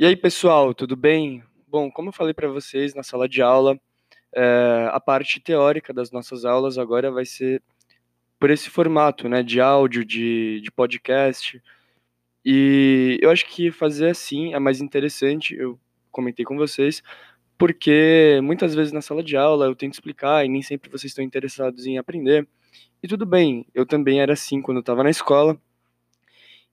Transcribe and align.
E 0.00 0.06
aí, 0.06 0.14
pessoal, 0.14 0.72
tudo 0.72 0.94
bem? 0.94 1.42
Bom, 1.66 1.90
como 1.90 2.10
eu 2.10 2.12
falei 2.12 2.32
para 2.32 2.46
vocês 2.46 2.94
na 2.94 3.02
sala 3.02 3.28
de 3.28 3.42
aula, 3.42 3.76
é, 4.32 4.88
a 4.92 5.00
parte 5.00 5.40
teórica 5.40 5.92
das 5.92 6.12
nossas 6.12 6.44
aulas 6.44 6.78
agora 6.78 7.10
vai 7.10 7.24
ser 7.24 7.60
por 8.38 8.48
esse 8.48 8.70
formato, 8.70 9.28
né, 9.28 9.42
de 9.42 9.60
áudio, 9.60 10.04
de, 10.04 10.60
de 10.60 10.70
podcast. 10.70 11.60
E 12.44 13.18
eu 13.20 13.28
acho 13.28 13.44
que 13.48 13.72
fazer 13.72 14.10
assim 14.10 14.54
é 14.54 14.60
mais 14.60 14.80
interessante, 14.80 15.56
eu 15.56 15.76
comentei 16.12 16.44
com 16.44 16.56
vocês, 16.56 17.02
porque 17.58 18.38
muitas 18.40 18.76
vezes 18.76 18.92
na 18.92 19.02
sala 19.02 19.20
de 19.20 19.36
aula 19.36 19.66
eu 19.66 19.74
tento 19.74 19.94
explicar 19.94 20.46
e 20.46 20.48
nem 20.48 20.62
sempre 20.62 20.88
vocês 20.90 21.10
estão 21.10 21.24
interessados 21.24 21.86
em 21.86 21.98
aprender. 21.98 22.46
E 23.02 23.08
tudo 23.08 23.26
bem, 23.26 23.66
eu 23.74 23.84
também 23.84 24.20
era 24.20 24.34
assim 24.34 24.62
quando 24.62 24.76
eu 24.76 24.82
estava 24.82 25.02
na 25.02 25.10
escola. 25.10 25.60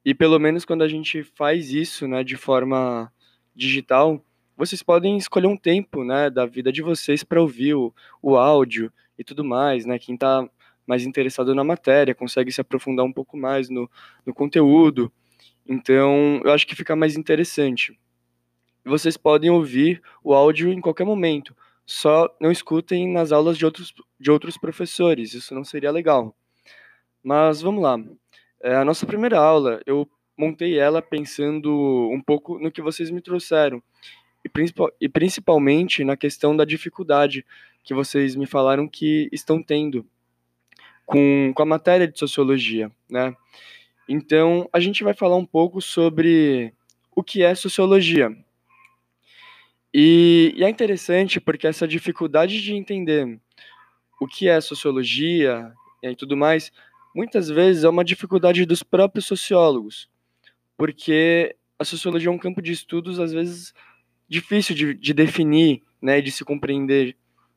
E 0.06 0.14
pelo 0.14 0.38
menos 0.38 0.64
quando 0.64 0.84
a 0.84 0.88
gente 0.88 1.24
faz 1.24 1.72
isso, 1.72 2.08
né, 2.08 2.24
de 2.24 2.38
forma 2.38 3.12
digital, 3.56 4.24
vocês 4.58 4.82
podem 4.82 5.18
escolher 5.18 5.48
um 5.48 5.58
tempo, 5.58 6.04
né, 6.04 6.30
da 6.30 6.46
vida 6.46 6.72
de 6.72 6.82
vocês 6.82 7.24
para 7.24 7.42
ouvir 7.42 7.74
o, 7.74 7.94
o 8.22 8.36
áudio 8.36 8.92
e 9.18 9.24
tudo 9.24 9.44
mais, 9.44 9.86
né? 9.86 9.98
Quem 10.00 10.16
está 10.16 10.48
mais 10.86 11.06
interessado 11.06 11.56
na 11.56 11.64
matéria 11.64 12.14
consegue 12.14 12.52
se 12.52 12.62
aprofundar 12.62 13.06
um 13.06 13.12
pouco 13.12 13.36
mais 13.38 13.70
no, 13.70 13.90
no 14.26 14.34
conteúdo. 14.34 15.12
Então, 15.68 16.42
eu 16.44 16.52
acho 16.52 16.68
que 16.68 16.76
fica 16.76 16.96
mais 16.96 17.18
interessante. 17.18 17.98
Vocês 18.84 19.18
podem 19.18 19.50
ouvir 19.50 20.02
o 20.24 20.34
áudio 20.34 20.72
em 20.72 20.80
qualquer 20.80 21.06
momento, 21.06 21.56
só 21.86 22.30
não 22.40 22.52
escutem 22.52 23.12
nas 23.12 23.32
aulas 23.32 23.58
de 23.58 23.66
outros, 23.66 23.94
de 24.20 24.30
outros 24.30 24.58
professores, 24.58 25.34
isso 25.34 25.56
não 25.56 25.64
seria 25.64 25.92
legal. 25.92 26.36
Mas 27.24 27.62
vamos 27.62 27.82
lá. 27.82 27.98
É, 28.62 28.76
a 28.76 28.86
nossa 28.86 29.06
primeira 29.06 29.40
aula, 29.40 29.82
eu 29.86 30.08
montei 30.38 30.78
ela 30.78 31.02
pensando 31.02 31.72
um 32.12 32.22
pouco 32.22 32.60
no 32.60 32.72
que 32.72 32.82
vocês 32.82 33.10
me 33.10 33.22
trouxeram, 33.22 33.82
e, 34.44 34.50
principal, 34.50 34.92
e 35.00 35.10
principalmente 35.10 36.04
na 36.04 36.16
questão 36.16 36.56
da 36.56 36.66
dificuldade 36.66 37.46
que 37.84 37.94
vocês 37.94 38.36
me 38.36 38.46
falaram 38.46 38.88
que 38.88 39.30
estão 39.32 39.62
tendo 39.62 40.06
com, 41.06 41.52
com 41.56 41.64
a 41.64 41.66
matéria 41.66 42.08
de 42.08 42.18
sociologia, 42.18 42.92
né? 43.10 43.36
Então, 44.08 44.70
a 44.72 44.80
gente 44.80 45.04
vai 45.04 45.14
falar 45.14 45.36
um 45.36 45.46
pouco 45.46 45.82
sobre 45.82 46.74
o 47.16 47.24
que 47.24 47.42
é 47.42 47.56
sociologia. 47.56 48.36
E, 49.94 50.54
e, 50.58 50.64
é 50.64 50.70
interessante 50.70 51.40
porque 51.40 51.66
essa 51.66 51.88
dificuldade 51.88 52.62
de 52.62 52.74
entender 52.74 53.40
o 54.20 54.28
que 54.28 54.48
é 54.48 54.60
sociologia 54.62 55.72
e 56.04 56.16
tudo 56.16 56.38
mais 56.38 56.72
muitas 57.16 57.48
vezes 57.48 57.86
é 57.86 57.90
uma 57.90 58.04
dificuldade 58.04 58.66
dos 58.66 58.84
próprios 58.84 59.26
sociólogos, 59.26 60.10
porque 60.78 61.56
a 61.78 61.84
sociologia 61.84 62.30
é 62.30 62.32
um 62.32 62.38
campo 62.38 62.62
de 62.62 62.72
estudos, 62.72 63.20
às 63.20 63.32
vezes, 63.32 63.74
difícil 64.28 64.76
de, 64.76 64.94
de 64.94 65.14
definir, 65.14 65.82
né, 66.02 66.22
de 66.22 66.32
se 66.32 66.44
compreender 66.44 67.16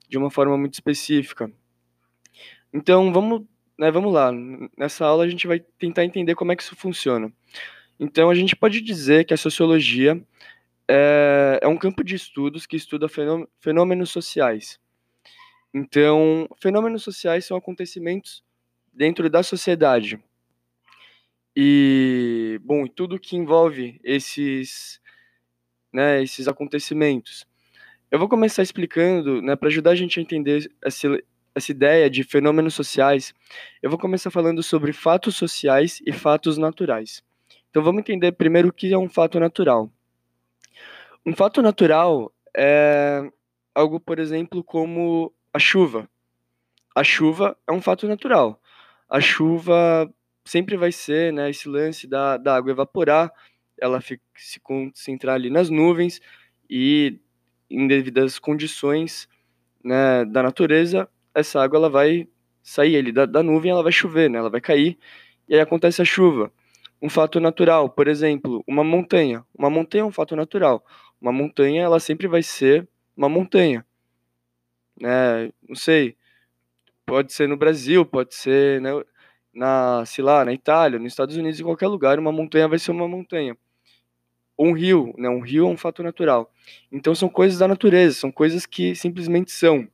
de 0.08 0.18
uma 0.18 0.30
forma 0.30 0.56
muito 0.56 0.74
específica. 0.74 1.50
Então, 2.72 3.12
vamos, 3.12 3.42
né, 3.78 3.90
vamos 3.90 4.12
lá. 4.12 4.30
Nessa 4.76 5.06
aula 5.06 5.24
a 5.24 5.28
gente 5.28 5.46
vai 5.46 5.60
tentar 5.78 6.04
entender 6.04 6.34
como 6.34 6.52
é 6.52 6.56
que 6.56 6.62
isso 6.62 6.76
funciona. 6.76 7.32
Então, 7.98 8.30
a 8.30 8.34
gente 8.34 8.54
pode 8.54 8.80
dizer 8.80 9.24
que 9.24 9.34
a 9.34 9.38
sociologia 9.38 10.20
é, 10.88 11.58
é 11.62 11.68
um 11.68 11.76
campo 11.76 12.02
de 12.04 12.14
estudos 12.14 12.66
que 12.66 12.76
estuda 12.76 13.06
fenômenos 13.60 14.10
sociais. 14.10 14.80
Então, 15.74 16.48
fenômenos 16.60 17.02
sociais 17.02 17.44
são 17.44 17.56
acontecimentos 17.56 18.42
dentro 18.92 19.28
da 19.28 19.42
sociedade. 19.42 20.18
E, 21.56 22.60
bom, 22.62 22.86
tudo 22.86 23.18
que 23.18 23.36
envolve 23.36 24.00
esses, 24.04 25.00
né, 25.92 26.22
esses 26.22 26.46
acontecimentos. 26.46 27.46
Eu 28.10 28.18
vou 28.18 28.28
começar 28.28 28.62
explicando, 28.62 29.42
né, 29.42 29.56
para 29.56 29.68
ajudar 29.68 29.90
a 29.90 29.94
gente 29.94 30.18
a 30.18 30.22
entender 30.22 30.70
essa, 30.82 31.08
essa 31.54 31.70
ideia 31.72 32.08
de 32.08 32.24
fenômenos 32.24 32.74
sociais. 32.74 33.34
Eu 33.82 33.90
vou 33.90 33.98
começar 33.98 34.30
falando 34.30 34.62
sobre 34.62 34.92
fatos 34.92 35.36
sociais 35.36 36.00
e 36.06 36.12
fatos 36.12 36.56
naturais. 36.58 37.22
Então 37.70 37.82
vamos 37.82 38.00
entender 38.00 38.32
primeiro 38.32 38.68
o 38.68 38.72
que 38.72 38.92
é 38.92 38.98
um 38.98 39.08
fato 39.08 39.38
natural. 39.38 39.90
Um 41.26 41.34
fato 41.34 41.60
natural 41.60 42.32
é 42.56 43.30
algo, 43.74 44.00
por 44.00 44.18
exemplo, 44.18 44.64
como 44.64 45.32
a 45.52 45.58
chuva. 45.58 46.08
A 46.94 47.04
chuva 47.04 47.56
é 47.66 47.72
um 47.72 47.82
fato 47.82 48.08
natural 48.08 48.60
a 49.08 49.20
chuva 49.20 50.12
sempre 50.48 50.76
vai 50.76 50.92
ser 50.92 51.32
né, 51.32 51.50
esse 51.50 51.68
lance 51.68 52.06
da, 52.06 52.36
da 52.36 52.56
água 52.56 52.72
evaporar, 52.72 53.32
ela 53.80 54.00
fica, 54.00 54.22
se 54.36 54.58
concentrar 54.60 55.34
ali 55.34 55.50
nas 55.50 55.70
nuvens 55.70 56.20
e 56.68 57.20
em 57.70 57.86
devidas 57.86 58.38
condições 58.38 59.28
né, 59.84 60.24
da 60.24 60.42
natureza, 60.42 61.08
essa 61.34 61.62
água 61.62 61.78
ela 61.78 61.90
vai 61.90 62.26
sair 62.62 62.96
ali 62.96 63.12
da, 63.12 63.26
da 63.26 63.42
nuvem, 63.42 63.70
ela 63.70 63.82
vai 63.82 63.92
chover, 63.92 64.28
né, 64.30 64.38
ela 64.38 64.50
vai 64.50 64.60
cair 64.60 64.98
e 65.48 65.54
aí 65.54 65.60
acontece 65.60 66.02
a 66.02 66.04
chuva. 66.04 66.52
Um 67.00 67.08
fato 67.08 67.38
natural, 67.38 67.88
por 67.88 68.08
exemplo, 68.08 68.64
uma 68.66 68.82
montanha. 68.82 69.44
Uma 69.56 69.70
montanha 69.70 70.02
é 70.02 70.04
um 70.04 70.10
fato 70.10 70.34
natural. 70.34 70.84
Uma 71.20 71.32
montanha, 71.32 71.82
ela 71.82 72.00
sempre 72.00 72.26
vai 72.26 72.42
ser 72.42 72.88
uma 73.16 73.28
montanha. 73.28 73.86
Né? 75.00 75.52
Não 75.68 75.76
sei, 75.76 76.16
Pode 77.08 77.32
ser 77.32 77.48
no 77.48 77.56
Brasil, 77.56 78.04
pode 78.04 78.34
ser 78.34 78.82
né, 78.82 78.90
na, 79.58 80.04
sei 80.06 80.22
lá, 80.22 80.44
na 80.44 80.52
Itália, 80.52 81.00
nos 81.00 81.12
Estados 81.12 81.36
Unidos, 81.36 81.58
em 81.58 81.64
qualquer 81.64 81.88
lugar, 81.88 82.18
uma 82.18 82.30
montanha 82.30 82.68
vai 82.68 82.78
ser 82.78 82.92
uma 82.92 83.08
montanha. 83.08 83.56
Um 84.56 84.72
rio, 84.72 85.12
né, 85.18 85.28
um 85.28 85.40
rio 85.40 85.66
é 85.66 85.68
um 85.68 85.76
fato 85.76 86.02
natural. 86.02 86.52
Então 86.90 87.14
são 87.14 87.28
coisas 87.28 87.58
da 87.58 87.66
natureza, 87.66 88.14
são 88.14 88.30
coisas 88.30 88.64
que 88.64 88.94
simplesmente 88.94 89.50
são. 89.50 89.88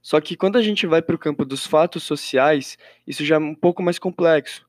Só 0.00 0.20
que 0.20 0.36
quando 0.36 0.56
a 0.56 0.62
gente 0.62 0.86
vai 0.86 1.02
para 1.02 1.16
o 1.16 1.18
campo 1.18 1.44
dos 1.44 1.66
fatos 1.66 2.02
sociais, 2.02 2.78
isso 3.06 3.24
já 3.24 3.36
é 3.36 3.38
um 3.38 3.54
pouco 3.54 3.82
mais 3.82 3.98
complexo, 3.98 4.66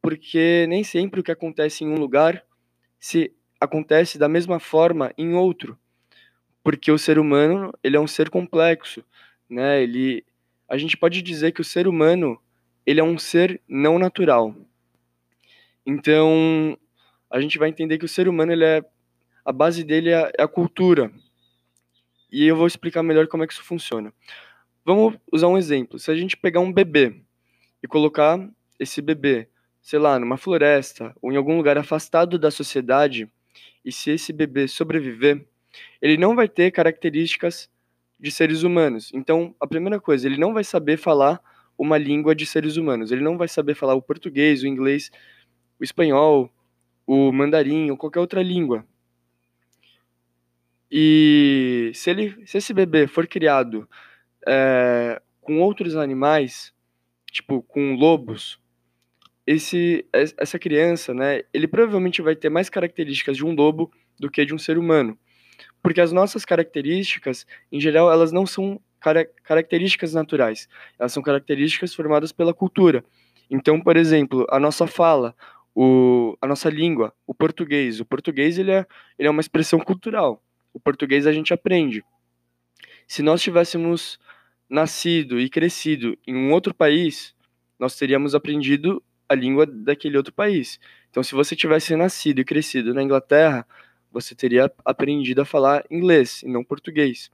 porque 0.00 0.66
nem 0.68 0.82
sempre 0.82 1.20
o 1.20 1.22
que 1.22 1.32
acontece 1.32 1.84
em 1.84 1.88
um 1.88 1.98
lugar 1.98 2.42
se 2.98 3.34
acontece 3.60 4.18
da 4.18 4.28
mesma 4.28 4.58
forma 4.58 5.12
em 5.18 5.34
outro, 5.34 5.78
porque 6.62 6.90
o 6.90 6.98
ser 6.98 7.18
humano 7.18 7.72
ele 7.82 7.96
é 7.96 8.00
um 8.00 8.06
ser 8.06 8.30
complexo, 8.30 9.04
né? 9.50 9.82
Ele 9.82 10.24
a 10.68 10.78
gente 10.78 10.96
pode 10.96 11.20
dizer 11.20 11.52
que 11.52 11.60
o 11.60 11.64
ser 11.64 11.86
humano 11.86 12.40
ele 12.86 13.00
é 13.00 13.04
um 13.04 13.18
ser 13.18 13.60
não 13.68 13.98
natural. 13.98 14.54
Então, 15.84 16.78
a 17.30 17.40
gente 17.40 17.58
vai 17.58 17.68
entender 17.68 17.98
que 17.98 18.04
o 18.04 18.08
ser 18.08 18.28
humano 18.28 18.52
ele 18.52 18.64
é 18.64 18.84
a 19.44 19.52
base 19.52 19.82
dele 19.82 20.10
é, 20.10 20.32
é 20.38 20.42
a 20.42 20.48
cultura. 20.48 21.12
E 22.30 22.46
eu 22.46 22.56
vou 22.56 22.66
explicar 22.66 23.02
melhor 23.02 23.26
como 23.26 23.44
é 23.44 23.46
que 23.46 23.52
isso 23.52 23.64
funciona. 23.64 24.12
Vamos 24.84 25.16
usar 25.30 25.48
um 25.48 25.58
exemplo. 25.58 25.98
Se 25.98 26.10
a 26.10 26.14
gente 26.14 26.36
pegar 26.36 26.60
um 26.60 26.72
bebê 26.72 27.14
e 27.82 27.88
colocar 27.88 28.38
esse 28.78 29.02
bebê, 29.02 29.48
sei 29.80 29.98
lá, 29.98 30.18
numa 30.18 30.36
floresta 30.36 31.14
ou 31.20 31.32
em 31.32 31.36
algum 31.36 31.56
lugar 31.56 31.76
afastado 31.76 32.38
da 32.38 32.50
sociedade, 32.50 33.30
e 33.84 33.92
se 33.92 34.12
esse 34.12 34.32
bebê 34.32 34.68
sobreviver, 34.68 35.44
ele 36.00 36.16
não 36.16 36.34
vai 36.34 36.48
ter 36.48 36.70
características 36.70 37.68
de 38.18 38.30
seres 38.30 38.62
humanos. 38.62 39.10
Então, 39.12 39.54
a 39.60 39.66
primeira 39.66 40.00
coisa, 40.00 40.26
ele 40.26 40.38
não 40.38 40.54
vai 40.54 40.62
saber 40.62 40.96
falar 40.96 41.40
uma 41.82 41.98
língua 41.98 42.34
de 42.34 42.46
seres 42.46 42.76
humanos. 42.76 43.10
Ele 43.10 43.22
não 43.22 43.36
vai 43.36 43.48
saber 43.48 43.74
falar 43.74 43.94
o 43.94 44.02
português, 44.02 44.62
o 44.62 44.66
inglês, 44.66 45.10
o 45.80 45.84
espanhol, 45.84 46.50
o 47.06 47.32
mandarim 47.32 47.90
ou 47.90 47.96
qualquer 47.96 48.20
outra 48.20 48.42
língua. 48.42 48.84
E 50.90 51.90
se, 51.94 52.10
ele, 52.10 52.46
se 52.46 52.58
esse 52.58 52.74
bebê 52.74 53.06
for 53.06 53.26
criado 53.26 53.88
é, 54.46 55.20
com 55.40 55.60
outros 55.60 55.96
animais, 55.96 56.72
tipo 57.30 57.62
com 57.62 57.94
lobos, 57.94 58.60
esse, 59.46 60.06
essa 60.12 60.58
criança, 60.58 61.12
né, 61.12 61.42
ele 61.52 61.66
provavelmente 61.66 62.22
vai 62.22 62.36
ter 62.36 62.48
mais 62.48 62.68
características 62.70 63.36
de 63.36 63.44
um 63.44 63.54
lobo 63.54 63.90
do 64.20 64.30
que 64.30 64.44
de 64.44 64.54
um 64.54 64.58
ser 64.58 64.78
humano 64.78 65.18
porque 65.82 66.00
as 66.00 66.12
nossas 66.12 66.44
características, 66.44 67.44
em 67.70 67.80
geral, 67.80 68.10
elas 68.10 68.30
não 68.30 68.46
são 68.46 68.80
cara 69.02 69.24
características 69.44 70.14
naturais, 70.14 70.68
elas 70.98 71.12
são 71.12 71.22
características 71.22 71.94
formadas 71.94 72.32
pela 72.32 72.54
cultura. 72.54 73.04
Então, 73.50 73.80
por 73.80 73.96
exemplo, 73.96 74.46
a 74.50 74.58
nossa 74.58 74.86
fala, 74.86 75.34
o, 75.74 76.36
a 76.40 76.46
nossa 76.46 76.70
língua, 76.70 77.12
o 77.26 77.34
português. 77.34 78.00
O 78.00 78.04
português 78.04 78.58
ele 78.58 78.70
é, 78.70 78.86
ele 79.18 79.28
é 79.28 79.30
uma 79.30 79.40
expressão 79.40 79.78
cultural. 79.78 80.42
O 80.72 80.80
português 80.80 81.26
a 81.26 81.32
gente 81.32 81.52
aprende. 81.52 82.04
Se 83.06 83.22
nós 83.22 83.42
tivéssemos 83.42 84.18
nascido 84.70 85.38
e 85.38 85.50
crescido 85.50 86.16
em 86.26 86.34
um 86.34 86.52
outro 86.52 86.72
país, 86.72 87.34
nós 87.78 87.96
teríamos 87.96 88.34
aprendido 88.34 89.02
a 89.28 89.34
língua 89.34 89.66
daquele 89.66 90.16
outro 90.16 90.32
país. 90.32 90.78
Então, 91.10 91.22
se 91.22 91.34
você 91.34 91.54
tivesse 91.54 91.94
nascido 91.96 92.38
e 92.38 92.44
crescido 92.44 92.94
na 92.94 93.02
Inglaterra, 93.02 93.66
você 94.10 94.34
teria 94.34 94.70
aprendido 94.84 95.42
a 95.42 95.44
falar 95.44 95.84
inglês 95.90 96.42
e 96.42 96.48
não 96.48 96.64
português. 96.64 97.30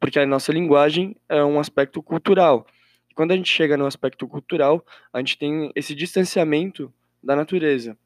Porque 0.00 0.18
a 0.18 0.26
nossa 0.26 0.50
linguagem 0.50 1.14
é 1.28 1.44
um 1.44 1.60
aspecto 1.60 2.02
cultural. 2.02 2.66
E 3.08 3.14
quando 3.14 3.32
a 3.32 3.36
gente 3.36 3.52
chega 3.52 3.76
no 3.76 3.86
aspecto 3.86 4.26
cultural, 4.26 4.84
a 5.12 5.18
gente 5.18 5.38
tem 5.38 5.70
esse 5.76 5.94
distanciamento 5.94 6.92
da 7.22 7.36
natureza. 7.36 7.96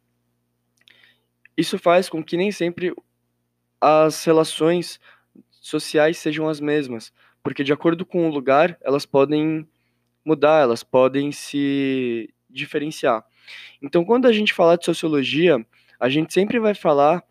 Isso 1.56 1.78
faz 1.78 2.08
com 2.08 2.22
que 2.22 2.36
nem 2.36 2.50
sempre 2.50 2.92
as 3.80 4.24
relações 4.24 4.98
sociais 5.50 6.18
sejam 6.18 6.48
as 6.48 6.60
mesmas, 6.60 7.12
porque 7.42 7.62
de 7.62 7.72
acordo 7.72 8.04
com 8.04 8.28
o 8.28 8.32
lugar, 8.32 8.76
elas 8.82 9.06
podem 9.06 9.66
mudar, 10.24 10.62
elas 10.62 10.82
podem 10.82 11.30
se 11.30 12.28
diferenciar. 12.50 13.24
Então, 13.80 14.04
quando 14.04 14.26
a 14.26 14.32
gente 14.32 14.54
falar 14.54 14.76
de 14.76 14.84
sociologia, 14.84 15.64
a 16.00 16.08
gente 16.08 16.32
sempre 16.32 16.58
vai 16.58 16.74
falar 16.74 17.22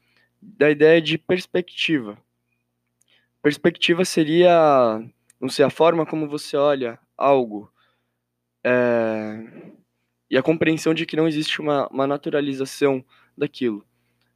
da 0.42 0.70
ideia 0.70 1.02
de 1.02 1.18
perspectiva. 1.18 2.18
Perspectiva 3.44 4.06
seria, 4.06 5.02
não 5.40 5.50
sei, 5.50 5.66
a 5.66 5.70
forma 5.70 6.06
como 6.06 6.30
você 6.30 6.56
olha 6.56 6.98
algo. 7.18 7.70
É, 8.64 9.44
e 10.32 10.38
a 10.38 10.42
compreensão 10.42 10.94
de 10.94 11.06
que 11.06 11.18
não 11.18 11.28
existe 11.28 11.60
uma, 11.60 11.88
uma 11.90 12.08
naturalização 12.08 13.04
daquilo. 13.38 13.86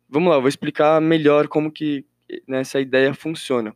Vamos 0.10 0.30
lá, 0.30 0.36
eu 0.36 0.42
vou 0.42 0.50
explicar 0.50 1.00
melhor 1.00 1.48
como 1.48 1.72
que 1.72 2.06
né, 2.46 2.60
essa 2.60 2.82
ideia 2.82 3.14
funciona. 3.14 3.74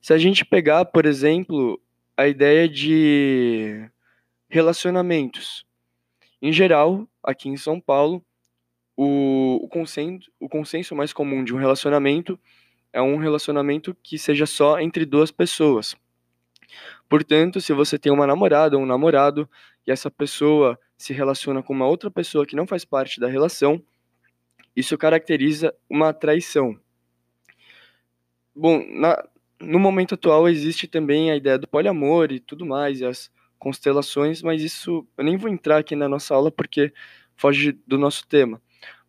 Se 0.00 0.12
a 0.12 0.18
gente 0.18 0.44
pegar, 0.44 0.84
por 0.86 1.06
exemplo, 1.06 1.80
a 2.16 2.26
ideia 2.26 2.68
de 2.68 3.88
relacionamentos. 4.48 5.64
Em 6.42 6.52
geral, 6.52 7.08
aqui 7.22 7.48
em 7.48 7.56
São 7.56 7.80
Paulo, 7.80 8.20
o, 8.96 9.60
o, 9.62 9.68
consenso, 9.68 10.28
o 10.40 10.48
consenso 10.48 10.96
mais 10.96 11.12
comum 11.12 11.44
de 11.44 11.54
um 11.54 11.58
relacionamento 11.58 12.36
é 12.96 13.02
um 13.02 13.18
relacionamento 13.18 13.94
que 14.02 14.16
seja 14.16 14.46
só 14.46 14.80
entre 14.80 15.04
duas 15.04 15.30
pessoas. 15.30 15.94
Portanto, 17.06 17.60
se 17.60 17.74
você 17.74 17.98
tem 17.98 18.10
uma 18.10 18.26
namorada 18.26 18.74
ou 18.74 18.82
um 18.82 18.86
namorado 18.86 19.46
e 19.86 19.92
essa 19.92 20.10
pessoa 20.10 20.80
se 20.96 21.12
relaciona 21.12 21.62
com 21.62 21.74
uma 21.74 21.86
outra 21.86 22.10
pessoa 22.10 22.46
que 22.46 22.56
não 22.56 22.66
faz 22.66 22.86
parte 22.86 23.20
da 23.20 23.28
relação, 23.28 23.82
isso 24.74 24.96
caracteriza 24.96 25.74
uma 25.90 26.14
traição. 26.14 26.74
Bom, 28.54 28.82
na, 28.88 29.22
no 29.60 29.78
momento 29.78 30.14
atual 30.14 30.48
existe 30.48 30.88
também 30.88 31.30
a 31.30 31.36
ideia 31.36 31.58
do 31.58 31.68
poliamor 31.68 32.32
e 32.32 32.40
tudo 32.40 32.64
mais, 32.64 33.00
e 33.00 33.04
as 33.04 33.30
constelações, 33.58 34.40
mas 34.40 34.62
isso 34.62 35.06
eu 35.18 35.24
nem 35.24 35.36
vou 35.36 35.50
entrar 35.50 35.76
aqui 35.76 35.94
na 35.94 36.08
nossa 36.08 36.34
aula 36.34 36.50
porque 36.50 36.94
foge 37.36 37.72
do 37.86 37.98
nosso 37.98 38.26
tema. 38.26 38.58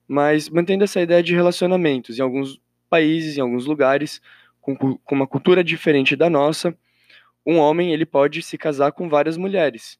Mas 0.05 0.49
mantendo 0.49 0.83
essa 0.83 0.99
ideia 0.99 1.23
de 1.23 1.33
relacionamentos, 1.33 2.19
em 2.19 2.21
alguns 2.21 2.59
países, 2.87 3.37
em 3.37 3.41
alguns 3.41 3.65
lugares, 3.65 4.21
com, 4.61 4.75
com 4.75 5.15
uma 5.15 5.27
cultura 5.27 5.63
diferente 5.63 6.15
da 6.15 6.29
nossa, 6.29 6.77
um 7.45 7.57
homem 7.57 7.93
ele 7.93 8.05
pode 8.05 8.41
se 8.41 8.57
casar 8.57 8.91
com 8.91 9.07
várias 9.07 9.37
mulheres. 9.37 9.99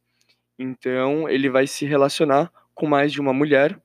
Então 0.59 1.29
ele 1.29 1.49
vai 1.49 1.67
se 1.67 1.85
relacionar 1.85 2.51
com 2.73 2.87
mais 2.87 3.11
de 3.11 3.21
uma 3.21 3.33
mulher 3.33 3.79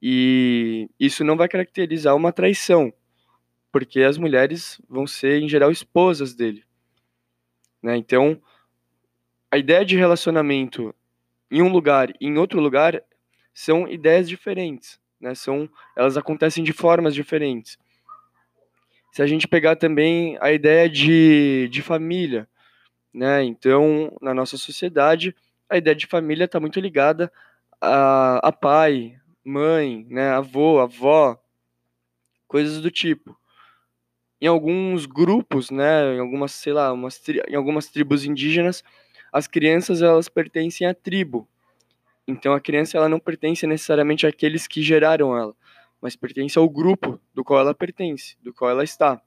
e 0.00 0.88
isso 0.98 1.24
não 1.24 1.36
vai 1.36 1.48
caracterizar 1.48 2.14
uma 2.14 2.32
traição, 2.32 2.92
porque 3.70 4.02
as 4.02 4.18
mulheres 4.18 4.80
vão 4.88 5.06
ser 5.06 5.42
em 5.42 5.48
geral 5.48 5.70
esposas 5.70 6.34
dele. 6.34 6.64
Né? 7.82 7.96
Então 7.96 8.40
a 9.50 9.58
ideia 9.58 9.84
de 9.84 9.96
relacionamento 9.96 10.94
em 11.50 11.60
um 11.60 11.68
lugar 11.68 12.10
e 12.20 12.26
em 12.26 12.38
outro 12.38 12.60
lugar 12.60 13.02
são 13.52 13.86
ideias 13.86 14.28
diferentes, 14.28 14.98
né? 15.20 15.34
São, 15.34 15.68
elas 15.94 16.16
acontecem 16.16 16.64
de 16.64 16.72
formas 16.72 17.14
diferentes. 17.14 17.76
Se 19.12 19.22
a 19.22 19.26
gente 19.26 19.46
pegar 19.46 19.76
também 19.76 20.36
a 20.40 20.50
ideia 20.50 20.88
de, 20.88 21.68
de 21.70 21.82
família, 21.82 22.48
né? 23.14 23.44
Então, 23.44 24.12
na 24.20 24.34
nossa 24.34 24.56
sociedade, 24.56 25.36
a 25.70 25.76
ideia 25.76 25.94
de 25.94 26.06
família 26.06 26.46
está 26.46 26.58
muito 26.58 26.80
ligada 26.80 27.32
a, 27.80 28.48
a 28.48 28.52
pai, 28.52 29.16
mãe, 29.44 30.06
né? 30.10 30.30
Avô, 30.30 30.80
avó, 30.80 31.38
coisas 32.48 32.80
do 32.80 32.90
tipo 32.90 33.38
em 34.42 34.46
alguns 34.48 35.06
grupos, 35.06 35.70
né, 35.70 36.16
em 36.16 36.18
algumas, 36.18 36.50
sei 36.50 36.72
lá, 36.72 36.92
umas, 36.92 37.22
em 37.48 37.54
algumas 37.54 37.86
tribos 37.86 38.24
indígenas, 38.24 38.82
as 39.32 39.46
crianças 39.46 40.02
elas 40.02 40.28
pertencem 40.28 40.84
à 40.84 40.92
tribo. 40.92 41.48
Então 42.26 42.52
a 42.52 42.60
criança 42.60 42.98
ela 42.98 43.08
não 43.08 43.20
pertence 43.20 43.66
necessariamente 43.68 44.26
àqueles 44.26 44.66
que 44.66 44.82
geraram 44.82 45.36
ela, 45.38 45.54
mas 46.02 46.16
pertence 46.16 46.58
ao 46.58 46.68
grupo 46.68 47.20
do 47.32 47.44
qual 47.44 47.60
ela 47.60 47.72
pertence, 47.72 48.36
do 48.42 48.52
qual 48.52 48.72
ela 48.72 48.82
está. 48.82 49.22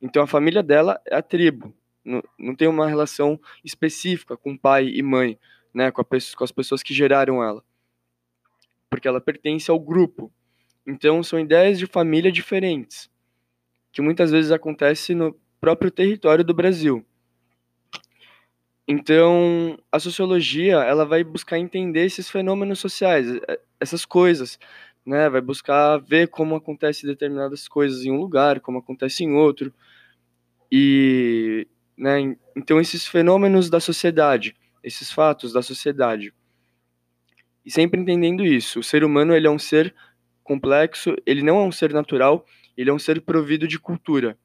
Então 0.00 0.22
a 0.22 0.26
família 0.26 0.62
dela 0.62 0.98
é 1.06 1.14
a 1.14 1.20
tribo. 1.20 1.74
Não, 2.02 2.22
não 2.38 2.54
tem 2.54 2.66
uma 2.66 2.88
relação 2.88 3.38
específica 3.62 4.36
com 4.36 4.56
pai 4.56 4.88
e 4.88 5.02
mãe, 5.02 5.38
né, 5.74 5.90
com, 5.90 6.00
a, 6.00 6.04
com 6.04 6.44
as 6.44 6.52
pessoas 6.52 6.82
que 6.82 6.94
geraram 6.94 7.44
ela. 7.44 7.62
Porque 8.88 9.06
ela 9.06 9.20
pertence 9.20 9.70
ao 9.70 9.78
grupo. 9.78 10.32
Então 10.86 11.22
são 11.22 11.38
ideias 11.38 11.78
de 11.78 11.86
família 11.86 12.32
diferentes, 12.32 13.10
que 13.92 14.00
muitas 14.00 14.30
vezes 14.30 14.50
acontece 14.50 15.14
no 15.14 15.38
próprio 15.60 15.90
território 15.90 16.44
do 16.44 16.54
Brasil. 16.54 17.04
Então, 18.88 19.76
a 19.90 19.98
sociologia, 19.98 20.76
ela 20.76 21.04
vai 21.04 21.24
buscar 21.24 21.58
entender 21.58 22.04
esses 22.04 22.30
fenômenos 22.30 22.78
sociais, 22.78 23.26
é, 23.48 23.58
essas 23.80 24.04
coisas, 24.04 24.60
né? 25.06 25.28
Vai 25.30 25.40
buscar 25.40 25.98
ver 25.98 26.28
como 26.28 26.56
acontece 26.56 27.06
determinadas 27.06 27.68
coisas 27.68 28.04
em 28.04 28.10
um 28.10 28.18
lugar, 28.18 28.60
como 28.60 28.78
acontece 28.78 29.22
em 29.22 29.32
outro. 29.32 29.72
E, 30.70 31.66
né, 31.96 32.36
então 32.56 32.80
esses 32.80 33.06
fenômenos 33.06 33.70
da 33.70 33.78
sociedade, 33.78 34.56
esses 34.82 35.12
fatos 35.12 35.52
da 35.52 35.62
sociedade. 35.62 36.34
E 37.64 37.70
sempre 37.70 38.00
entendendo 38.00 38.44
isso, 38.44 38.80
o 38.80 38.82
ser 38.82 39.04
humano 39.04 39.34
ele 39.34 39.46
é 39.46 39.50
um 39.50 39.58
ser 39.58 39.94
complexo, 40.42 41.14
ele 41.24 41.42
não 41.42 41.58
é 41.58 41.62
um 41.62 41.72
ser 41.72 41.92
natural, 41.92 42.44
ele 42.76 42.90
é 42.90 42.92
um 42.92 42.98
ser 42.98 43.20
provido 43.20 43.66
de 43.66 43.78
cultura. 43.78 44.36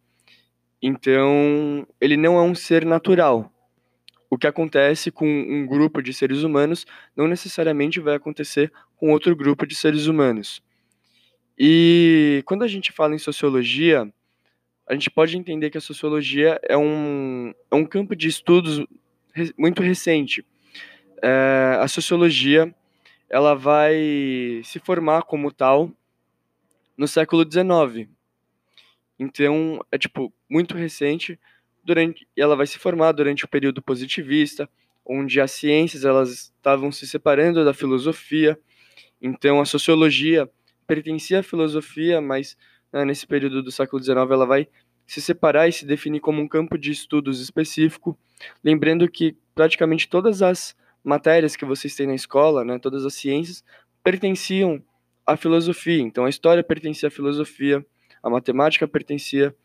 Então, 0.81 1.85
ele 1.99 2.17
não 2.17 2.37
é 2.37 2.41
um 2.41 2.55
ser 2.55 2.83
natural, 2.85 3.51
o 4.31 4.37
que 4.37 4.47
acontece 4.47 5.11
com 5.11 5.27
um 5.27 5.67
grupo 5.67 6.01
de 6.01 6.13
seres 6.13 6.43
humanos 6.43 6.87
não 7.13 7.27
necessariamente 7.27 7.99
vai 7.99 8.15
acontecer 8.15 8.71
com 8.95 9.11
outro 9.11 9.35
grupo 9.35 9.67
de 9.67 9.75
seres 9.75 10.07
humanos. 10.07 10.63
E 11.59 12.41
quando 12.45 12.63
a 12.63 12.67
gente 12.67 12.93
fala 12.93 13.13
em 13.13 13.17
sociologia, 13.17 14.09
a 14.87 14.93
gente 14.93 15.09
pode 15.09 15.37
entender 15.37 15.69
que 15.69 15.77
a 15.77 15.81
sociologia 15.81 16.57
é 16.63 16.77
um, 16.77 17.53
é 17.69 17.75
um 17.75 17.85
campo 17.85 18.15
de 18.15 18.29
estudos 18.29 18.81
muito 19.59 19.83
recente. 19.83 20.45
É, 21.21 21.77
a 21.81 21.87
sociologia 21.89 22.73
ela 23.29 23.53
vai 23.53 24.61
se 24.63 24.79
formar 24.79 25.23
como 25.23 25.51
tal 25.51 25.91
no 26.97 27.05
século 27.05 27.43
XIX. 27.43 28.09
Então, 29.19 29.85
é 29.91 29.97
tipo 29.97 30.33
muito 30.49 30.73
recente 30.73 31.37
durante 31.83 32.27
ela 32.37 32.55
vai 32.55 32.67
se 32.67 32.77
formar 32.77 33.11
durante 33.11 33.45
o 33.45 33.47
período 33.47 33.81
positivista, 33.81 34.69
onde 35.05 35.41
as 35.41 35.51
ciências 35.51 36.05
elas 36.05 36.53
estavam 36.55 36.91
se 36.91 37.07
separando 37.07 37.65
da 37.65 37.73
filosofia. 37.73 38.57
Então 39.21 39.59
a 39.59 39.65
sociologia 39.65 40.49
pertencia 40.85 41.39
à 41.39 41.43
filosofia, 41.43 42.21
mas 42.21 42.57
né, 42.91 43.05
nesse 43.05 43.25
período 43.25 43.63
do 43.63 43.71
século 43.71 44.01
XIX 44.01 44.17
ela 44.29 44.45
vai 44.45 44.67
se 45.05 45.21
separar 45.21 45.67
e 45.67 45.73
se 45.73 45.85
definir 45.85 46.19
como 46.19 46.41
um 46.41 46.47
campo 46.47 46.77
de 46.77 46.91
estudos 46.91 47.41
específico, 47.41 48.17
lembrando 48.63 49.09
que 49.09 49.35
praticamente 49.53 50.07
todas 50.07 50.41
as 50.41 50.75
matérias 51.03 51.55
que 51.55 51.65
vocês 51.65 51.95
têm 51.95 52.07
na 52.07 52.15
escola, 52.15 52.63
né, 52.63 52.79
todas 52.79 53.05
as 53.05 53.13
ciências, 53.13 53.63
pertenciam 54.03 54.81
à 55.25 55.35
filosofia. 55.35 56.01
Então 56.01 56.25
a 56.25 56.29
história 56.29 56.63
pertencia 56.63 57.07
à 57.07 57.11
filosofia, 57.11 57.85
a 58.23 58.29
matemática 58.29 58.87
pertencia 58.87 59.55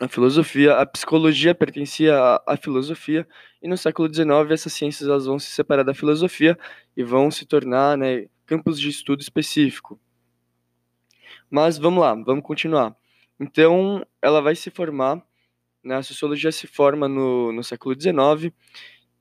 a 0.00 0.08
filosofia, 0.08 0.74
a 0.74 0.86
psicologia 0.86 1.54
pertencia 1.54 2.16
à, 2.18 2.42
à, 2.46 2.56
filosofia, 2.56 3.26
e 3.62 3.68
no 3.68 3.76
século 3.76 4.12
XIX 4.12 4.50
essas 4.50 4.72
ciências 4.72 5.08
elas 5.08 5.26
vão 5.26 5.38
se 5.38 5.50
separar 5.50 5.84
da 5.84 5.94
filosofia 5.94 6.58
e 6.96 7.04
vão 7.04 7.30
se 7.30 7.46
tornar 7.46 7.96
né, 7.96 8.26
campos 8.44 8.78
de 8.78 8.88
estudo 8.88 9.20
específico. 9.20 9.98
Mas 11.48 11.78
vamos 11.78 12.00
lá, 12.00 12.14
vamos 12.14 12.44
continuar. 12.44 12.96
Então, 13.38 14.04
ela 14.20 14.40
vai 14.40 14.56
se 14.56 14.70
formar, 14.70 15.22
né, 15.82 15.96
a 15.96 16.02
sociologia 16.02 16.50
se 16.50 16.66
forma 16.66 17.08
no, 17.08 17.52
no 17.52 17.62
século 17.62 17.94
XIX, 17.98 18.52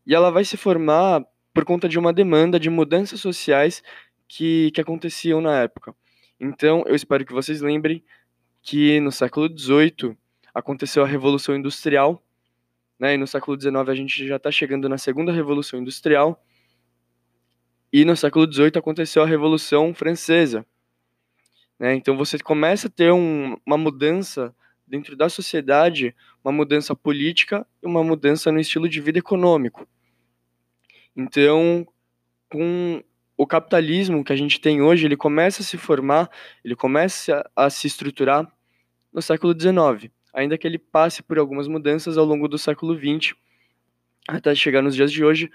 e 0.06 0.16
ela 0.16 0.32
vai 0.32 0.44
se 0.44 0.58
formar 0.58 1.24
por 1.54 1.66
conta 1.66 1.88
de 1.88 2.00
uma 2.00 2.12
demanda 2.12 2.60
de 2.60 2.70
mudanças 2.70 3.20
sociais 3.20 3.84
que, 4.28 4.72
que 4.72 4.82
aconteciam 4.82 5.40
na 5.40 5.62
época. 5.62 5.96
Então, 6.40 6.84
eu 6.88 6.96
espero 6.96 7.24
que 7.24 7.34
vocês 7.34 7.62
lembrem 7.62 8.04
que 8.62 9.00
no 9.00 9.12
século 9.12 9.48
XVIII 9.48 10.18
aconteceu 10.54 11.04
a 11.04 11.08
Revolução 11.08 11.56
Industrial, 11.56 12.22
né? 13.00 13.16
E 13.16 13.18
no 13.18 13.28
século 13.28 13.60
XIX 13.60 13.90
a 13.90 13.96
gente 13.96 14.28
já 14.28 14.38
está 14.38 14.52
chegando 14.52 14.88
na 14.88 14.98
Segunda 14.98 15.32
Revolução 15.32 15.80
Industrial. 15.80 16.42
E 17.92 18.06
no 18.06 18.16
século 18.16 18.52
XVIII 18.52 18.72
aconteceu 18.76 19.22
a 19.24 19.26
Revolução 19.26 19.94
Francesa. 19.94 20.66
Né? 21.78 21.96
Então 21.96 22.16
você 22.16 22.40
começa 22.40 22.88
a 22.88 22.90
ter 22.90 23.12
um, 23.12 23.58
uma 23.66 23.78
mudança 23.78 24.56
dentro 24.88 25.16
da 25.16 25.30
sociedade, 25.30 26.16
uma 26.44 26.52
mudança 26.52 26.96
política 26.96 27.66
e 27.82 27.86
uma 27.86 28.04
mudança 28.04 28.52
no 28.52 28.60
estilo 28.60 28.88
de 28.88 29.02
vida 29.02 29.20
econômico. 29.20 29.88
Então, 31.16 31.86
com 32.50 33.04
o 33.36 33.46
capitalismo 33.46 34.24
que 34.24 34.34
a 34.34 34.36
gente 34.36 34.60
tem 34.60 34.82
hoje, 34.82 35.06
ele 35.06 35.18
começa 35.18 35.62
a 35.62 35.66
se 35.66 35.78
formar, 35.78 36.30
ele 36.64 36.76
começa 36.76 37.50
a, 37.56 37.70
se 37.70 37.88
estruturar 37.88 38.52
no 39.12 39.22
século 39.22 39.54
XIX, 39.54 40.12
ainda 40.34 40.58
que 40.58 40.68
ele 40.68 40.80
passe 40.80 41.22
por 41.22 41.38
algumas 41.38 41.68
mudanças 41.68 42.18
ao 42.18 42.26
longo 42.26 42.48
do 42.48 42.58
século 42.58 42.98
XX, 42.98 43.36
até 44.28 44.56
chegar 44.56 44.82
nos 44.82 44.96
dias 44.96 45.12
de 45.12 45.24
hoje, 45.24 45.52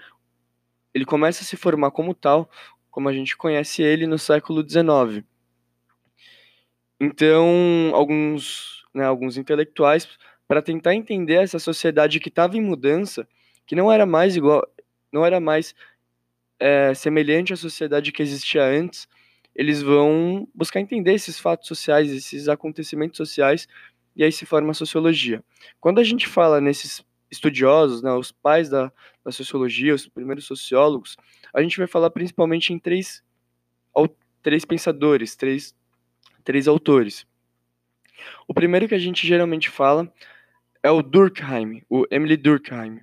ele 0.93 1.05
começa 1.05 1.43
a 1.43 1.45
se 1.45 1.57
formar 1.57 1.91
como 1.91 2.13
tal, 2.13 2.49
como 2.89 3.09
a 3.09 3.13
gente 3.13 3.35
conhece 3.35 3.81
ele 3.83 4.07
no 4.07 4.17
século 4.17 4.67
XIX. 4.67 5.23
Então, 6.99 7.91
alguns, 7.93 8.85
né, 8.93 9.05
alguns 9.05 9.37
intelectuais, 9.37 10.07
para 10.47 10.61
tentar 10.61 10.95
entender 10.95 11.35
essa 11.35 11.59
sociedade 11.59 12.19
que 12.19 12.29
estava 12.29 12.57
em 12.57 12.61
mudança, 12.61 13.27
que 13.65 13.75
não 13.75 13.91
era 13.91 14.05
mais 14.05 14.35
igual, 14.35 14.67
não 15.11 15.25
era 15.25 15.39
mais 15.39 15.75
é, 16.59 16.93
semelhante 16.93 17.53
à 17.53 17.55
sociedade 17.55 18.11
que 18.11 18.21
existia 18.21 18.63
antes, 18.63 19.07
eles 19.55 19.81
vão 19.81 20.47
buscar 20.53 20.79
entender 20.79 21.13
esses 21.13 21.39
fatos 21.39 21.67
sociais, 21.67 22.11
esses 22.11 22.47
acontecimentos 22.47 23.17
sociais, 23.17 23.67
e 24.15 24.23
aí 24.23 24.31
se 24.31 24.45
forma 24.45 24.71
a 24.71 24.73
sociologia. 24.73 25.43
Quando 25.79 25.99
a 25.99 26.03
gente 26.03 26.27
fala 26.27 26.59
nesses 26.59 27.03
estudiosos, 27.31 28.01
né, 28.01 28.11
os 28.11 28.31
pais 28.31 28.69
da, 28.69 28.91
da 29.23 29.31
sociologia, 29.31 29.93
os 29.93 30.07
primeiros 30.07 30.45
sociólogos, 30.45 31.15
a 31.53 31.61
gente 31.61 31.77
vai 31.77 31.87
falar 31.87 32.09
principalmente 32.09 32.73
em 32.73 32.79
três, 32.79 33.23
três 34.41 34.65
pensadores, 34.65 35.35
três, 35.35 35.75
três 36.43 36.67
autores. 36.67 37.25
O 38.47 38.53
primeiro 38.53 38.87
que 38.87 38.95
a 38.95 38.99
gente 38.99 39.25
geralmente 39.25 39.69
fala 39.69 40.11
é 40.83 40.89
o 40.89 41.01
Durkheim, 41.01 41.83
o 41.89 42.05
Emily 42.09 42.37
Durkheim. 42.37 43.01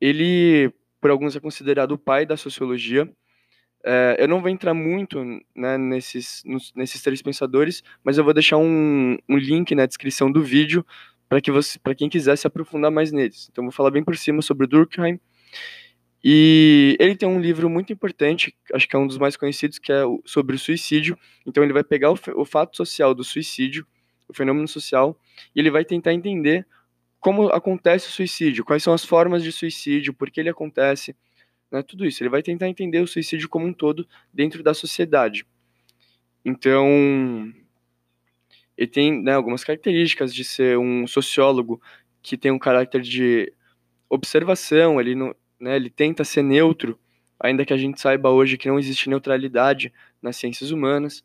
Ele, 0.00 0.72
por 1.00 1.10
alguns, 1.10 1.36
é 1.36 1.40
considerado 1.40 1.92
o 1.92 1.98
pai 1.98 2.24
da 2.24 2.36
sociologia. 2.36 3.10
É, 3.84 4.16
eu 4.18 4.28
não 4.28 4.40
vou 4.40 4.50
entrar 4.50 4.74
muito 4.74 5.22
né, 5.54 5.78
nesses, 5.78 6.42
nos, 6.44 6.72
nesses 6.74 7.00
três 7.02 7.22
pensadores, 7.22 7.82
mas 8.04 8.18
eu 8.18 8.24
vou 8.24 8.34
deixar 8.34 8.58
um, 8.58 9.16
um 9.28 9.36
link 9.36 9.74
na 9.74 9.86
descrição 9.86 10.30
do 10.30 10.42
vídeo 10.42 10.84
para 11.28 11.40
que 11.40 11.50
você, 11.50 11.78
para 11.78 11.94
quem 11.94 12.08
quiser 12.08 12.36
se 12.36 12.46
aprofundar 12.46 12.90
mais 12.90 13.12
neles. 13.12 13.48
Então 13.50 13.64
vou 13.64 13.72
falar 13.72 13.90
bem 13.90 14.04
por 14.04 14.16
cima 14.16 14.42
sobre 14.42 14.66
Durkheim. 14.66 15.18
E 16.22 16.96
ele 17.00 17.16
tem 17.16 17.26
um 17.26 17.40
livro 17.40 17.70
muito 17.70 17.92
importante, 17.92 18.54
acho 18.74 18.86
que 18.86 18.94
é 18.94 18.98
um 18.98 19.06
dos 19.06 19.16
mais 19.16 19.36
conhecidos, 19.36 19.78
que 19.78 19.90
é 19.90 20.02
sobre 20.26 20.56
o 20.56 20.58
suicídio. 20.58 21.16
Então 21.46 21.64
ele 21.64 21.72
vai 21.72 21.82
pegar 21.82 22.10
o, 22.10 22.18
o 22.36 22.44
fato 22.44 22.76
social 22.76 23.14
do 23.14 23.24
suicídio, 23.24 23.86
o 24.28 24.34
fenômeno 24.34 24.68
social, 24.68 25.18
e 25.54 25.60
ele 25.60 25.70
vai 25.70 25.84
tentar 25.84 26.12
entender 26.12 26.66
como 27.20 27.48
acontece 27.48 28.08
o 28.08 28.10
suicídio, 28.10 28.64
quais 28.64 28.82
são 28.82 28.92
as 28.92 29.04
formas 29.04 29.42
de 29.42 29.52
suicídio, 29.52 30.12
por 30.12 30.30
que 30.30 30.40
ele 30.40 30.48
acontece, 30.48 31.14
né, 31.70 31.82
tudo 31.82 32.06
isso. 32.06 32.22
Ele 32.22 32.30
vai 32.30 32.42
tentar 32.42 32.68
entender 32.68 33.00
o 33.00 33.06
suicídio 33.06 33.48
como 33.48 33.66
um 33.66 33.72
todo 33.72 34.06
dentro 34.32 34.62
da 34.62 34.74
sociedade. 34.74 35.46
Então, 36.44 37.52
ele 38.76 38.86
tem 38.86 39.22
né, 39.22 39.34
algumas 39.34 39.62
características 39.62 40.34
de 40.34 40.42
ser 40.42 40.78
um 40.78 41.06
sociólogo 41.06 41.80
que 42.22 42.36
tem 42.36 42.50
um 42.50 42.58
caráter 42.58 43.02
de 43.02 43.52
observação, 44.08 45.00
ele, 45.00 45.14
não, 45.14 45.34
né, 45.60 45.76
ele 45.76 45.88
tenta 45.90 46.24
ser 46.24 46.42
neutro, 46.42 46.98
ainda 47.38 47.64
que 47.64 47.72
a 47.72 47.76
gente 47.76 48.00
saiba 48.00 48.30
hoje 48.30 48.58
que 48.58 48.68
não 48.68 48.78
existe 48.78 49.08
neutralidade 49.08 49.92
nas 50.20 50.36
ciências 50.36 50.70
humanas. 50.70 51.24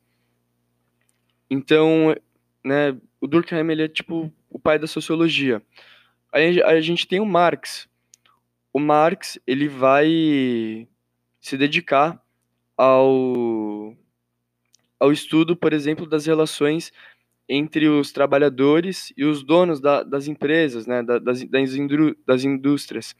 Então, 1.49 2.15
né, 2.63 2.97
o 3.19 3.27
Durkheim 3.27 3.69
ele 3.71 3.83
é 3.83 3.87
tipo 3.87 4.31
o 4.49 4.59
pai 4.59 4.77
da 4.77 4.87
sociologia. 4.87 5.61
Aí 6.31 6.61
a 6.61 6.81
gente 6.81 7.07
tem 7.07 7.19
o 7.19 7.25
Marx. 7.25 7.87
O 8.75 8.79
Marx 8.79 9.39
ele 9.47 9.69
vai 9.69 10.85
se 11.39 11.57
dedicar 11.57 12.21
ao, 12.75 13.95
ao 14.99 15.13
estudo, 15.13 15.55
por 15.55 15.71
exemplo, 15.71 16.05
das 16.05 16.25
relações 16.25 16.91
entre 17.47 17.87
os 17.87 18.11
trabalhadores 18.11 19.13
e 19.15 19.23
os 19.23 19.43
donos 19.43 19.79
da, 19.79 20.03
das 20.03 20.27
empresas, 20.27 20.85
né, 20.85 21.01
das, 21.01 21.23
das, 21.23 21.45
das 22.27 22.43
indústrias. 22.43 23.15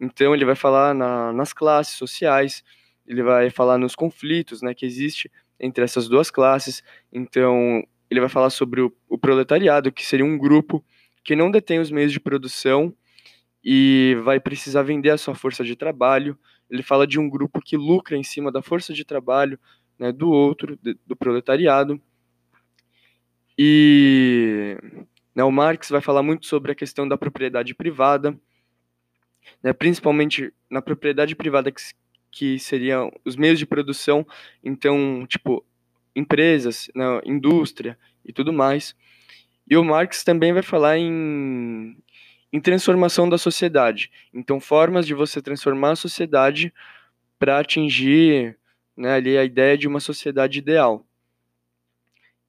Então 0.00 0.34
ele 0.34 0.44
vai 0.44 0.56
falar 0.56 0.92
na, 0.92 1.32
nas 1.32 1.52
classes 1.52 1.94
sociais, 1.96 2.64
ele 3.06 3.22
vai 3.22 3.50
falar 3.50 3.78
nos 3.78 3.94
conflitos 3.94 4.62
né, 4.62 4.74
que 4.74 4.84
existe 4.84 5.30
entre 5.60 5.84
essas 5.84 6.08
duas 6.08 6.28
classes. 6.28 6.82
Então 7.12 7.84
ele 8.10 8.18
vai 8.18 8.28
falar 8.28 8.50
sobre 8.50 8.80
o, 8.80 8.92
o 9.08 9.16
proletariado, 9.16 9.92
que 9.92 10.04
seria 10.04 10.26
um 10.26 10.36
grupo 10.36 10.84
que 11.22 11.36
não 11.36 11.52
detém 11.52 11.78
os 11.78 11.88
meios 11.88 12.10
de 12.10 12.18
produção 12.18 12.92
e 13.64 14.16
vai 14.24 14.38
precisar 14.40 14.82
vender 14.82 15.10
a 15.10 15.18
sua 15.18 15.34
força 15.34 15.64
de 15.64 15.76
trabalho. 15.76 16.38
Ele 16.70 16.82
fala 16.82 17.06
de 17.06 17.18
um 17.18 17.28
grupo 17.28 17.60
que 17.60 17.76
lucra 17.76 18.16
em 18.16 18.22
cima 18.22 18.52
da 18.52 18.62
força 18.62 18.92
de 18.92 19.04
trabalho 19.04 19.58
né, 19.98 20.12
do 20.12 20.30
outro, 20.30 20.78
de, 20.82 20.96
do 21.06 21.16
proletariado. 21.16 22.00
E 23.58 24.76
né, 25.34 25.42
o 25.42 25.50
Marx 25.50 25.90
vai 25.90 26.00
falar 26.00 26.22
muito 26.22 26.46
sobre 26.46 26.70
a 26.72 26.74
questão 26.74 27.08
da 27.08 27.18
propriedade 27.18 27.74
privada, 27.74 28.38
né, 29.62 29.72
principalmente 29.72 30.52
na 30.70 30.80
propriedade 30.80 31.34
privada 31.34 31.72
que, 31.72 31.82
que 32.30 32.58
seriam 32.58 33.12
os 33.24 33.34
meios 33.34 33.58
de 33.58 33.66
produção, 33.66 34.26
então, 34.62 35.26
tipo, 35.26 35.64
empresas, 36.14 36.90
né, 36.94 37.20
indústria 37.24 37.98
e 38.24 38.32
tudo 38.32 38.52
mais. 38.52 38.94
E 39.68 39.76
o 39.76 39.84
Marx 39.84 40.24
também 40.24 40.52
vai 40.52 40.62
falar 40.62 40.96
em, 40.96 41.96
em 42.52 42.60
transformação 42.60 43.28
da 43.28 43.36
sociedade. 43.38 44.10
Então, 44.32 44.60
formas 44.60 45.06
de 45.06 45.14
você 45.14 45.42
transformar 45.42 45.92
a 45.92 45.96
sociedade 45.96 46.72
para 47.38 47.58
atingir 47.58 48.56
né, 48.96 49.14
ali 49.14 49.36
a 49.36 49.44
ideia 49.44 49.76
de 49.76 49.86
uma 49.86 50.00
sociedade 50.00 50.58
ideal. 50.58 51.06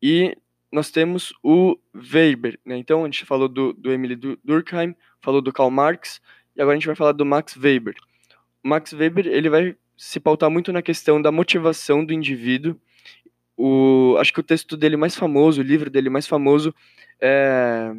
E 0.01 0.35
nós 0.71 0.89
temos 0.89 1.33
o 1.43 1.77
Weber. 1.93 2.59
Né? 2.65 2.77
Então, 2.77 3.03
a 3.03 3.05
gente 3.05 3.25
falou 3.25 3.49
do, 3.49 3.73
do 3.73 3.91
Emily 3.91 4.15
Durkheim, 4.43 4.95
falou 5.21 5.41
do 5.41 5.51
Karl 5.51 5.69
Marx, 5.69 6.21
e 6.55 6.61
agora 6.61 6.75
a 6.75 6.79
gente 6.79 6.87
vai 6.87 6.95
falar 6.95 7.11
do 7.11 7.25
Max 7.25 7.55
Weber. 7.57 7.95
O 8.63 8.67
Max 8.67 8.93
Weber 8.93 9.27
ele 9.27 9.49
vai 9.49 9.75
se 9.97 10.19
pautar 10.19 10.49
muito 10.49 10.71
na 10.71 10.81
questão 10.81 11.21
da 11.21 11.31
motivação 11.31 12.05
do 12.05 12.13
indivíduo. 12.13 12.79
O, 13.57 14.15
acho 14.17 14.31
que 14.31 14.39
o 14.39 14.43
texto 14.43 14.77
dele 14.77 14.95
mais 14.95 15.15
famoso, 15.15 15.59
o 15.59 15.63
livro 15.63 15.89
dele 15.89 16.09
mais 16.09 16.25
famoso 16.25 16.73
é 17.19 17.93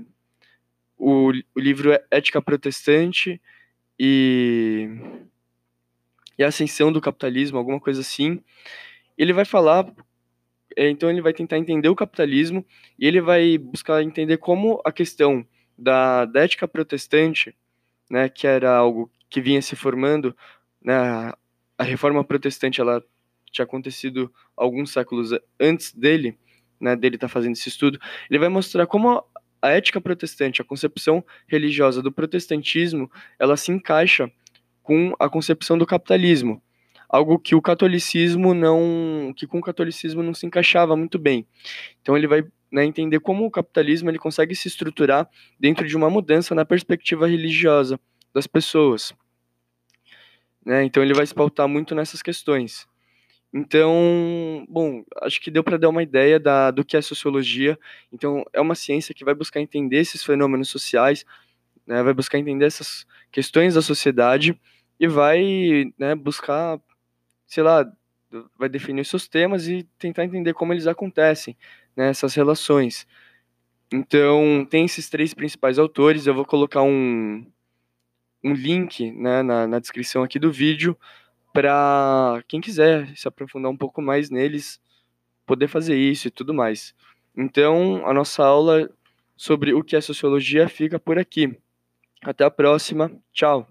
o, 1.01 1.33
o 1.55 1.61
livro 1.61 1.93
é 1.93 2.05
Ética 2.11 2.43
Protestante 2.43 3.41
e, 3.99 4.89
e 6.39 6.45
a 6.45 6.49
Ascensão 6.49 6.93
do 6.93 7.01
Capitalismo, 7.01 7.57
alguma 7.57 7.81
coisa 7.81 8.03
assim. 8.03 8.43
Ele 9.17 9.33
vai 9.33 9.47
falar 9.47 9.91
é, 10.77 10.89
então 10.89 11.11
ele 11.11 11.21
vai 11.21 11.33
tentar 11.33 11.59
entender 11.59 11.89
o 11.89 11.97
capitalismo 11.97 12.65
e 12.99 13.07
ele 13.07 13.21
vai 13.21 13.59
buscar 13.59 14.03
entender 14.03 14.37
como 14.37 14.81
a 14.85 14.93
questão 14.93 15.45
da, 15.77 16.25
da 16.27 16.43
ética 16.43 16.69
protestante, 16.69 17.57
né, 18.09 18.29
que 18.29 18.47
era 18.47 18.77
algo 18.77 19.11
que 19.29 19.41
vinha 19.41 19.61
se 19.63 19.75
formando, 19.75 20.37
né, 20.83 20.95
a 21.77 21.83
reforma 21.83 22.23
protestante 22.23 22.81
ela 22.81 23.03
tinha 23.51 23.65
acontecido 23.65 24.33
alguns 24.57 24.93
séculos 24.93 25.31
antes 25.59 25.93
dele, 25.93 26.39
né, 26.81 26.95
dele 26.95 27.17
estar 27.17 27.27
tá 27.27 27.33
fazendo 27.33 27.53
esse 27.53 27.69
estudo, 27.69 27.99
ele 28.31 28.39
vai 28.39 28.49
mostrar 28.49 28.87
como 28.87 29.25
a 29.61 29.71
ética 29.71 30.01
protestante, 30.01 30.63
a 30.63 30.65
concepção 30.65 31.25
religiosa 31.47 32.03
do 32.03 32.13
protestantismo, 32.13 33.11
ela 33.39 33.57
se 33.57 33.71
encaixa 33.71 34.31
com 34.83 35.15
a 35.19 35.29
concepção 35.29 35.77
do 35.77 35.87
capitalismo 35.87 36.63
algo 37.11 37.39
que 37.39 37.57
o 37.57 37.61
catolicismo 37.61 38.55
não, 38.55 39.35
que 39.37 39.47
com 39.47 39.59
o 39.59 39.63
catolicismo 39.63 40.23
não 40.23 40.33
se 40.33 40.47
encaixava 40.47 40.97
muito 40.97 41.19
bem. 41.19 41.45
Então 42.01 42.17
ele 42.17 42.29
vai 42.29 42.45
né, 42.71 42.85
entender 42.85 43.19
como 43.19 43.45
o 43.45 43.51
capitalismo 43.51 44.09
ele 44.09 44.19
consegue 44.19 44.55
se 44.55 44.69
estruturar 44.69 45.29
dentro 45.59 45.87
de 45.87 45.97
uma 45.97 46.09
mudança 46.09 46.55
na 46.55 46.65
perspectiva 46.65 47.27
religiosa 47.27 47.99
das 48.33 48.47
pessoas. 48.47 49.13
Né, 50.65 50.85
então 50.85 51.03
ele 51.03 51.13
vai 51.13 51.27
se 51.27 51.35
pautar 51.35 51.67
muito 51.67 51.95
nessas 51.97 52.23
questões. 52.23 52.87
Então, 53.53 54.65
bom, 54.69 55.05
acho 55.23 55.41
que 55.41 55.51
deu 55.51 55.65
para 55.65 55.77
dar 55.77 55.89
uma 55.89 56.03
ideia 56.03 56.39
da, 56.39 56.71
do 56.71 56.85
que 56.85 56.97
é 56.97 57.03
sociologia. 57.03 57.79
Então, 58.13 58.45
é 58.53 58.61
uma 58.61 58.77
ciência 58.77 59.15
que 59.15 59.25
vai 59.25 59.35
buscar 59.35 59.61
entender 59.61 59.99
esses 59.99 60.25
fenômenos 60.25 60.69
sociais, 60.71 61.25
né, 61.87 62.03
vai 62.03 62.15
buscar 62.15 62.39
entender 62.39 62.67
essas 62.67 63.07
questões 63.33 63.75
da 63.75 63.83
sociedade 63.83 64.59
e 65.01 65.09
vai 65.09 65.93
né, 65.99 66.15
buscar 66.15 66.81
sei 67.47 67.65
lá, 67.65 67.85
vai 68.59 68.69
definir 68.69 69.05
seus 69.05 69.29
temas 69.29 69.69
e 69.69 69.83
tentar 69.99 70.25
entender 70.25 70.55
como 70.55 70.73
eles 70.73 70.87
acontecem, 70.87 71.57
né, 71.97 72.09
essas 72.11 72.35
relações. 72.35 73.07
Então, 73.93 74.67
tem 74.71 74.85
esses 74.85 75.11
três 75.11 75.35
principais 75.35 75.79
autores, 75.79 76.27
eu 76.27 76.35
vou 76.35 76.45
colocar 76.45 76.83
um, 76.83 77.45
um 78.45 78.53
link 78.53 79.11
né, 79.13 79.43
na, 79.43 79.67
na 79.67 79.79
descrição 79.81 80.23
aqui 80.23 80.39
do 80.39 80.53
vídeo 80.53 80.97
para 81.53 82.43
quem 82.49 82.61
quiser 82.61 83.17
se 83.17 83.27
aprofundar 83.27 83.71
um 83.71 83.77
pouco 83.77 84.01
mais 84.01 84.31
neles, 84.31 84.81
poder 85.47 85.69
fazer 85.69 85.97
isso 85.97 86.29
e 86.29 86.31
tudo 86.31 86.55
mais. 86.55 86.95
Então, 87.37 88.07
a 88.07 88.13
nossa 88.13 88.45
aula 88.45 88.89
sobre 89.37 89.73
o 89.73 89.83
que 89.83 89.97
é 89.97 90.01
sociologia 90.01 90.69
fica 90.69 90.99
por 90.99 91.19
aqui. 91.19 91.57
Até 92.23 92.45
a 92.45 92.51
próxima. 92.51 93.11
Tchau. 93.33 93.67